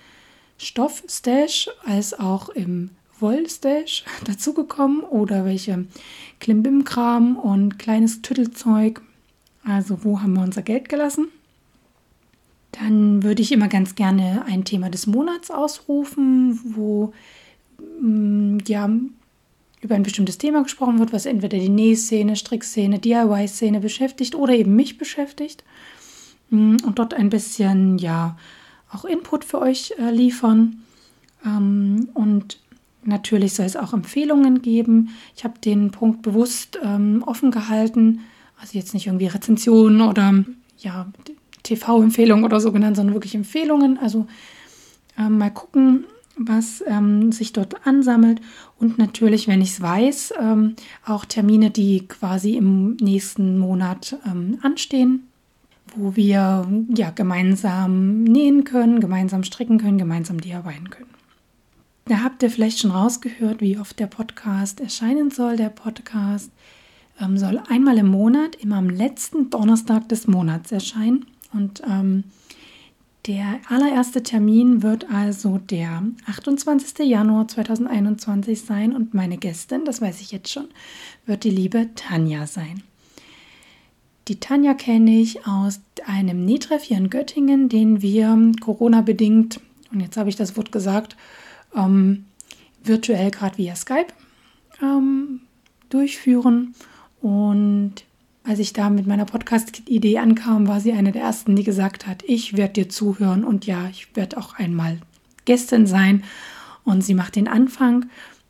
Stoff-Stash 0.59 1.69
als 1.85 2.19
auch 2.19 2.49
im 2.49 2.91
Wollstash 3.21 4.05
dazugekommen 4.25 5.01
oder 5.03 5.45
welche 5.45 5.87
Klimbim-Kram 6.41 7.37
und 7.37 7.79
kleines 7.79 8.23
Tüttelzeug. 8.23 9.01
Also 9.65 10.05
wo 10.05 10.21
haben 10.21 10.35
wir 10.35 10.43
unser 10.43 10.63
Geld 10.63 10.89
gelassen? 10.89 11.29
Dann 12.73 13.23
würde 13.23 13.43
ich 13.43 13.53
immer 13.53 13.69
ganz 13.69 13.95
gerne 13.95 14.45
ein 14.47 14.65
Thema 14.65 14.91
des 14.91 15.07
Monats 15.07 15.51
ausrufen, 15.51 16.61
wo 16.77 17.13
mm, 18.01 18.59
ja 18.67 18.91
über 19.81 19.95
ein 19.95 20.03
bestimmtes 20.03 20.39
Thema 20.39 20.63
gesprochen 20.63 20.99
wird, 20.99 21.13
was 21.13 21.27
entweder 21.27 21.59
die 21.59 21.69
Nähszene, 21.69 22.37
Strickszene, 22.37 22.99
DIY-Szene 22.99 23.81
beschäftigt 23.81 24.35
oder 24.35 24.53
eben 24.53 24.77
mich 24.77 24.99
beschäftigt. 24.99 25.65
Mm, 26.51 26.77
und 26.85 26.99
dort 26.99 27.15
ein 27.15 27.31
bisschen 27.31 27.99
ja 27.99 28.37
auch 28.93 29.05
Input 29.05 29.45
für 29.45 29.61
euch 29.61 29.95
äh, 29.99 30.11
liefern. 30.11 30.83
Ähm, 31.45 32.09
und 32.15 32.59
Natürlich 33.07 33.55
soll 33.55 33.67
es 33.67 33.77
auch 33.77 33.93
Empfehlungen 33.93 34.63
geben. 34.63 35.11
Ich 35.37 35.45
habe 35.45 35.59
den 35.59 35.91
Punkt 35.91 36.23
bewusst 36.23 36.79
ähm, 36.83 37.23
offen 37.25 37.51
gehalten. 37.51 38.21
Also 38.61 38.77
jetzt 38.77 38.95
nicht 38.95 39.07
irgendwie 39.07 39.27
Rezensionen 39.27 40.01
oder 40.01 40.45
ja, 40.79 41.07
TV-Empfehlungen 41.63 42.45
oder 42.45 42.61
so 42.61 42.73
genannt, 42.73 42.97
sondern 42.97 43.15
wirklich 43.15 43.35
Empfehlungen. 43.35 43.99
Also 43.99 44.27
ähm, 45.19 45.39
mal 45.39 45.51
gucken, 45.51 46.05
was 46.37 46.83
ähm, 46.87 47.33
sich 47.33 47.53
dort 47.53 47.87
ansammelt. 47.87 48.41
Und 48.79 48.99
natürlich, 48.99 49.49
wenn 49.49 49.61
ich 49.61 49.71
es 49.71 49.81
weiß, 49.81 50.35
ähm, 50.41 50.77
auch 51.05 51.25
Termine, 51.25 51.71
die 51.71 52.07
quasi 52.07 52.57
im 52.57 52.97
nächsten 52.97 53.59
Monat 53.59 54.17
ähm, 54.27 54.59
anstehen, 54.63 55.29
wo 55.95 56.17
wir 56.17 56.67
ja 56.95 57.11
gemeinsam 57.11 58.25
nähen 58.25 58.65
können, 58.65 59.01
gemeinsam 59.01 59.45
stricken 59.45 59.79
können, 59.79 59.99
gemeinsam 59.99 60.41
DIYen 60.41 60.91
können. 60.91 61.16
Da 62.09 62.23
habt 62.23 62.41
ihr 62.45 62.51
vielleicht 62.51 62.79
schon 62.79 62.93
rausgehört, 62.93 63.61
wie 63.61 63.79
oft 63.79 63.99
der 63.99 64.07
Podcast 64.07 64.81
erscheinen 64.81 65.33
soll. 65.33 65.57
Der 65.57 65.71
Podcast 65.71 66.53
ähm, 67.21 67.37
soll 67.37 67.61
einmal 67.69 67.99
im 67.99 68.07
Monat, 68.07 68.55
immer 68.55 68.77
am 68.77 68.89
letzten 68.89 69.51
Donnerstag 69.51 70.09
des 70.09 70.29
Monats 70.29 70.71
erscheinen. 70.71 71.27
Und 71.53 71.83
ähm, 71.85 72.23
der 73.27 73.59
allererste 73.69 74.23
Termin 74.23 74.85
wird 74.85 75.11
also 75.11 75.59
der 75.59 76.05
28. 76.27 77.05
Januar 77.05 77.49
2021 77.49 78.61
sein 78.61 78.95
und 78.95 79.13
meine 79.13 79.37
Gästin, 79.37 79.85
das 79.85 80.01
weiß 80.01 80.21
ich 80.21 80.31
jetzt 80.31 80.53
schon, 80.53 80.69
wird 81.27 81.43
die 81.43 81.51
liebe 81.51 81.89
Tanja 81.97 82.47
sein. 82.47 82.85
Die 84.29 84.39
Tanja 84.39 84.75
kenne 84.75 85.19
ich 85.19 85.45
aus 85.45 85.81
einem 86.07 86.45
Nähtreff 86.45 86.85
hier 86.85 86.99
in 86.99 87.11
Göttingen, 87.11 87.69
den 87.69 88.01
wir 88.01 88.53
Corona-bedingt, 88.61 89.61
und 89.93 90.01
jetzt 90.01 90.17
habe 90.17 90.29
ich 90.29 90.37
das 90.37 90.57
Wort 90.57 90.71
gesagt, 90.71 91.17
ähm, 91.77 92.25
virtuell 92.83 93.31
gerade 93.31 93.59
via 93.59 93.77
Skype 93.77 94.09
ähm, 94.83 95.41
durchführen. 95.89 96.75
Und 97.21 97.95
als 98.45 98.59
ich 98.59 98.73
da 98.73 98.91
mit 98.91 99.07
meiner 99.07 99.25
Podcast-Idee 99.25 100.19
ankam, 100.19 100.69
war 100.69 100.81
sie 100.81 100.93
eine 100.93 101.13
der 101.13 101.23
ersten, 101.23 101.57
die 101.57 101.65
gesagt 101.65 102.07
hat, 102.07 102.23
ich 102.27 102.57
werde 102.57 102.75
dir 102.75 102.89
zuhören 102.89 103.45
und 103.45 103.67
ja, 103.67 103.89
ich 103.89 104.15
werde 104.15 104.39
auch 104.39 104.55
einmal 104.55 104.99
Gästin 105.45 105.87
sein. 105.87 106.25
Und 106.85 107.03
sie 107.03 107.15
macht 107.15 107.35
den 107.35 107.49
Anfang. 107.49 108.07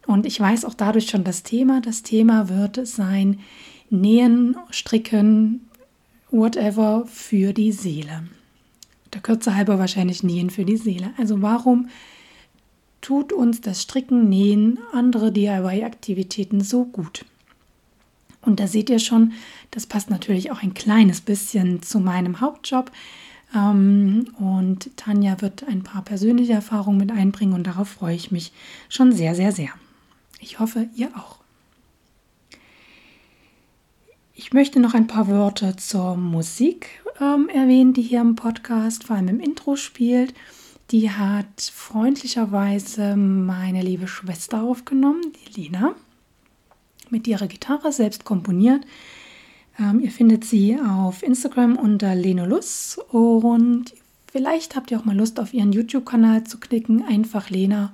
Und 0.06 0.26
ich 0.26 0.38
weiß 0.38 0.64
auch 0.66 0.75
dadurch 0.75 1.09
schon 1.09 1.25
das 1.25 1.42
Thema. 1.42 1.80
Das 1.80 2.02
Thema 2.02 2.49
wird 2.49 2.87
sein 2.87 3.40
Nähen, 3.88 4.56
Stricken, 4.71 5.68
whatever 6.30 7.06
für 7.06 7.52
die 7.52 7.73
Seele. 7.73 8.25
Der 9.14 9.23
Kürze 9.23 9.54
halber 9.54 9.78
wahrscheinlich 9.78 10.23
Nähen 10.23 10.50
für 10.50 10.64
die 10.64 10.76
Seele. 10.76 11.14
Also 11.16 11.40
warum 11.40 11.88
tut 13.00 13.33
uns 13.33 13.61
das 13.61 13.83
Stricken, 13.83 14.29
Nähen, 14.29 14.79
andere 14.93 15.33
DIY-Aktivitäten 15.33 16.61
so 16.61 16.85
gut. 16.85 17.25
Und 18.43 18.61
da 18.61 18.67
seht 18.67 18.91
ihr 18.91 19.00
schon, 19.00 19.33
das 19.73 19.87
passt 19.87 20.09
natürlich 20.09 20.50
auch 20.53 20.62
ein 20.62 20.75
kleines 20.75 21.21
bisschen 21.21 21.83
zu 21.83 21.99
meinem 21.99 22.41
Hauptjob. 22.41 22.91
Ähm, 23.55 24.29
und 24.38 24.97
Tanja 24.97 25.41
wird 25.41 25.65
ein 25.69 25.83
paar 25.83 26.03
persönliche 26.03 26.53
Erfahrungen 26.53 26.99
mit 26.99 27.11
einbringen 27.11 27.55
und 27.55 27.67
darauf 27.67 27.88
freue 27.88 28.15
ich 28.15 28.31
mich 28.31 28.53
schon 28.88 29.12
sehr, 29.12 29.35
sehr, 29.35 29.53
sehr. 29.53 29.71
Ich 30.41 30.61
hoffe, 30.61 30.88
ihr 30.95 31.09
auch. 31.17 31.38
Ich 34.35 34.53
möchte 34.53 34.81
noch 34.81 34.95
ein 34.95 35.07
paar 35.07 35.29
Worte 35.29 35.76
zur 35.76 36.17
Musik 36.17 37.03
ähm, 37.21 37.49
erwähnen, 37.49 37.95
die 37.95 38.03
hier 38.03 38.21
im 38.21 38.37
Podcast, 38.37 39.05
vor 39.05 39.17
allem 39.17 39.29
im 39.29 39.41
Intro 39.41 39.76
spielt. 39.76 40.35
Die 40.93 41.11
hat 41.11 41.61
freundlicherweise 41.61 43.16
meine 43.16 43.83
liebe 43.83 44.07
Schwester 44.07 44.62
aufgenommen, 44.62 45.33
die 45.33 45.61
Lina, 45.61 45.97
mit 47.11 47.26
ihrer 47.26 47.49
Gitarre 47.49 47.90
selbst 47.90 48.25
komponiert. 48.25 48.85
Ähm, 49.78 50.00
ihr 50.00 50.11
findet 50.12 50.45
sie 50.45 50.78
auf 50.78 51.23
Instagram 51.23 51.76
unter 51.76 52.14
Lenolus 52.14 52.99
und 53.11 53.95
vielleicht 54.31 54.76
habt 54.76 54.90
ihr 54.90 55.00
auch 55.00 55.05
mal 55.05 55.16
Lust, 55.16 55.40
auf 55.40 55.52
ihren 55.52 55.73
YouTube-Kanal 55.73 56.45
zu 56.45 56.59
klicken. 56.59 57.05
Einfach 57.05 57.50
Lena. 57.50 57.93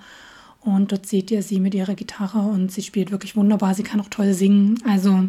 Und 0.61 0.93
dort 0.93 1.07
seht 1.07 1.31
ihr 1.31 1.43
sie 1.43 1.61
mit 1.61 1.75
ihrer 1.75 1.95
Gitarre 1.95 2.39
und 2.39 2.71
sie 2.71 2.83
spielt 2.83 3.11
wirklich 3.11 3.37
wunderbar. 3.37 3.75
Sie 3.75 3.83
kann 3.83 4.01
auch 4.01 4.11
toll 4.11 4.33
singen. 4.35 4.81
Also 4.87 5.29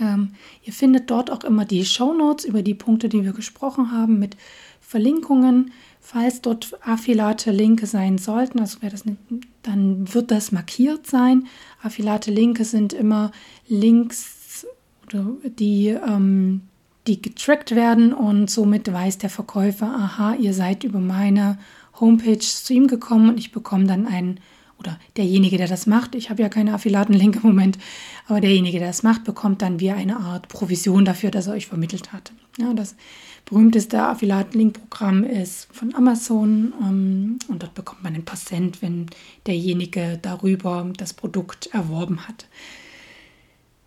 Ähm, 0.00 0.34
ihr 0.62 0.72
findet 0.72 1.10
dort 1.10 1.30
auch 1.30 1.44
immer 1.44 1.64
die 1.64 1.84
Show 1.84 2.14
Notes 2.14 2.44
über 2.44 2.62
die 2.62 2.74
Punkte, 2.74 3.08
die 3.08 3.24
wir 3.24 3.32
gesprochen 3.32 3.92
haben, 3.92 4.18
mit 4.18 4.36
Verlinkungen. 4.80 5.72
Falls 6.00 6.40
dort 6.40 6.78
affiliate 6.86 7.50
Linke 7.50 7.86
sein 7.86 8.16
sollten, 8.16 8.60
also 8.60 8.78
das 8.80 9.04
dann 9.62 10.14
wird 10.14 10.30
das 10.30 10.52
markiert 10.52 11.06
sein. 11.06 11.46
Affiliate 11.82 12.30
Linke 12.30 12.64
sind 12.64 12.92
immer 12.92 13.30
Links, 13.66 14.66
die 15.58 15.88
ähm, 15.88 16.62
die 17.08 17.20
getrackt 17.20 17.74
werden 17.74 18.12
und 18.12 18.50
somit 18.50 18.90
weiß 18.92 19.18
der 19.18 19.30
Verkäufer, 19.30 19.86
aha, 19.86 20.34
ihr 20.34 20.52
seid 20.52 20.84
über 20.84 21.00
meine 21.00 21.58
Homepage 22.00 22.38
zu 22.38 22.72
ihm 22.72 22.86
gekommen 22.86 23.30
und 23.30 23.38
ich 23.38 23.52
bekomme 23.52 23.86
dann 23.86 24.06
einen, 24.06 24.40
oder 24.78 24.98
derjenige, 25.16 25.56
der 25.56 25.66
das 25.66 25.86
macht, 25.86 26.14
ich 26.14 26.30
habe 26.30 26.42
ja 26.42 26.48
keine 26.48 26.72
Affiliaten-Link 26.72 27.36
im 27.36 27.42
Moment, 27.42 27.78
aber 28.26 28.40
derjenige, 28.40 28.78
der 28.78 28.88
das 28.88 29.02
macht, 29.02 29.24
bekommt 29.24 29.62
dann 29.62 29.80
wie 29.80 29.90
eine 29.90 30.18
Art 30.18 30.48
Provision 30.48 31.04
dafür, 31.04 31.30
dass 31.30 31.48
er 31.48 31.54
euch 31.54 31.66
vermittelt 31.66 32.12
hat. 32.12 32.32
Ja, 32.58 32.72
das 32.72 32.94
berühmteste 33.44 34.00
Affiliaten-Link-Programm 34.02 35.24
ist 35.24 35.68
von 35.72 35.94
Amazon 35.94 36.72
ähm, 36.80 37.38
und 37.48 37.62
dort 37.62 37.74
bekommt 37.74 38.02
man 38.02 38.14
ein 38.14 38.24
paar 38.24 38.38
wenn 38.80 39.06
derjenige 39.46 40.18
darüber 40.20 40.90
das 40.96 41.14
Produkt 41.14 41.68
erworben 41.72 42.28
hat. 42.28 42.46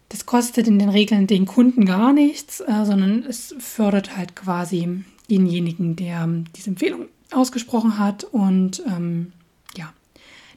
Das 0.09 0.25
kostet 0.25 0.67
in 0.67 0.77
den 0.77 0.89
Regeln 0.89 1.27
den 1.27 1.45
Kunden 1.45 1.85
gar 1.85 2.11
nichts, 2.11 2.59
äh, 2.59 2.85
sondern 2.85 3.23
es 3.23 3.55
fördert 3.59 4.17
halt 4.17 4.35
quasi 4.35 5.03
denjenigen, 5.29 5.95
der 5.95 6.23
ähm, 6.23 6.45
diese 6.55 6.71
Empfehlung 6.71 7.07
ausgesprochen 7.33 7.97
hat. 7.97 8.23
Und 8.23 8.83
ähm, 8.87 9.33
ja, 9.75 9.93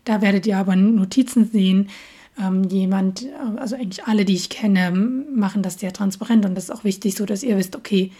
da 0.04 0.23
werdet 0.23 0.47
ihr 0.47 0.59
aber 0.59 0.76
Notizen 0.76 1.50
sehen. 1.50 1.90
Ähm, 2.38 2.64
jemand, 2.64 3.23
äh, 3.23 3.31
also 3.57 3.76
eigentlich 3.76 4.04
alle, 4.04 4.25
die 4.25 4.35
ich 4.35 4.49
kenne, 4.49 4.90
machen 4.90 5.62
das 5.62 5.78
sehr 5.78 5.93
transparent 5.93 6.45
und 6.45 6.54
das 6.54 6.64
ist 6.64 6.71
auch 6.71 6.85
wichtig, 6.85 7.14
so 7.14 7.26
dass 7.26 7.43
ihr 7.43 7.57
wisst, 7.57 7.76
okay, 7.76 8.11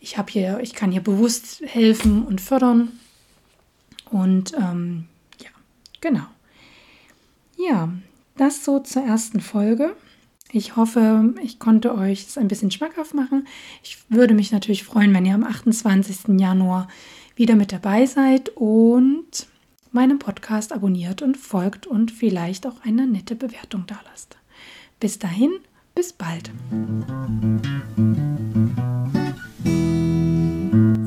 ich 0.00 0.16
habe 0.16 0.30
hier, 0.30 0.60
ich 0.62 0.74
kann 0.74 0.92
hier 0.92 1.00
bewusst 1.00 1.62
helfen 1.66 2.24
und 2.24 2.40
fördern. 2.40 2.92
Und 4.10 4.54
ähm, 4.54 5.06
ja, 5.42 5.50
genau. 6.00 6.26
Ja, 7.58 7.92
das 8.36 8.64
so 8.64 8.78
zur 8.78 9.02
ersten 9.02 9.40
Folge. 9.40 9.96
Ich 10.50 10.76
hoffe, 10.76 11.34
ich 11.42 11.58
konnte 11.58 11.94
euch 11.94 12.26
es 12.26 12.38
ein 12.38 12.48
bisschen 12.48 12.70
schmackhaft 12.70 13.14
machen. 13.14 13.46
Ich 13.82 13.98
würde 14.08 14.32
mich 14.32 14.50
natürlich 14.50 14.82
freuen, 14.82 15.12
wenn 15.12 15.26
ihr 15.26 15.34
am 15.34 15.44
28. 15.44 16.40
Januar 16.40 16.88
wieder 17.36 17.54
mit 17.54 17.70
dabei 17.70 18.06
seid 18.06 18.50
und 18.56 19.46
meinem 19.92 20.18
Podcast 20.18 20.72
abonniert 20.72 21.20
und 21.20 21.36
folgt 21.36 21.86
und 21.86 22.10
vielleicht 22.10 22.66
auch 22.66 22.82
eine 22.84 23.06
nette 23.06 23.36
Bewertung 23.36 23.84
da 23.86 23.98
lasst. 24.10 24.36
Bis 25.00 25.18
dahin, 25.18 25.50
bis 25.94 26.14
bald. 26.14 26.50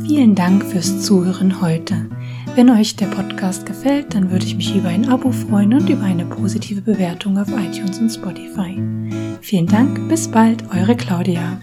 Vielen 0.06 0.36
Dank 0.36 0.63
fürs 0.65 1.04
Zuhören 1.04 1.62
heute. 1.62 2.10
Wenn 2.54 2.69
euch 2.69 2.95
der 2.95 3.08
Podcast 3.08 3.65
gefällt, 3.65 4.13
dann 4.13 4.30
würde 4.30 4.45
ich 4.45 4.56
mich 4.56 4.75
über 4.75 4.89
ein 4.89 5.10
Abo 5.10 5.32
freuen 5.32 5.73
und 5.73 5.89
über 5.89 6.04
eine 6.04 6.25
positive 6.25 6.82
Bewertung 6.82 7.38
auf 7.38 7.47
iTunes 7.47 7.97
und 7.97 8.10
Spotify. 8.10 8.77
Vielen 9.41 9.67
Dank, 9.67 10.08
bis 10.08 10.30
bald, 10.30 10.63
eure 10.71 10.95
Claudia. 10.95 11.62